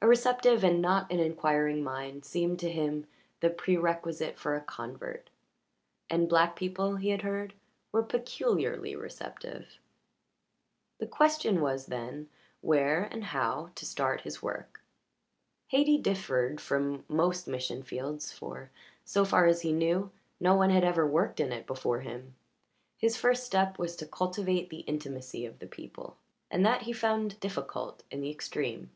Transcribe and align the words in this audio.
A 0.00 0.08
receptive 0.08 0.64
and 0.64 0.80
not 0.80 1.12
an 1.12 1.20
inquiring 1.20 1.84
mind 1.84 2.24
seemed 2.24 2.58
to 2.60 2.72
him 2.72 3.04
the 3.40 3.50
prerequisite 3.50 4.38
for 4.38 4.54
a 4.54 4.62
convert. 4.62 5.28
And 6.08 6.30
black 6.30 6.56
people, 6.56 6.96
he 6.96 7.10
had 7.10 7.20
heard, 7.20 7.52
were 7.92 8.02
peculiarly 8.02 8.96
receptive. 8.96 9.78
The 10.98 11.06
question 11.06 11.60
was, 11.60 11.84
then, 11.84 12.30
where 12.62 13.02
and 13.04 13.22
how 13.22 13.68
to 13.74 13.84
start 13.84 14.22
his 14.22 14.40
work. 14.42 14.80
Hayti 15.68 15.98
differed 15.98 16.58
from 16.58 17.04
most 17.06 17.46
mission 17.46 17.82
fields, 17.82 18.32
for, 18.32 18.70
so 19.04 19.26
far 19.26 19.44
as 19.44 19.60
he 19.60 19.72
knew, 19.74 20.10
no 20.40 20.54
one 20.54 20.70
had 20.70 20.84
ever 20.84 21.06
worked 21.06 21.38
in 21.38 21.52
it 21.52 21.66
before 21.66 22.00
him. 22.00 22.34
The 23.02 23.10
first 23.10 23.44
step 23.44 23.78
was 23.78 23.94
to 23.96 24.06
cultivate 24.06 24.70
the 24.70 24.80
intimacy 24.86 25.44
of 25.44 25.58
the 25.58 25.66
people, 25.66 26.16
and 26.50 26.64
that 26.64 26.80
he 26.84 26.94
found 26.94 27.38
difficult 27.40 28.04
in 28.10 28.22
the 28.22 28.30
extreme. 28.30 28.88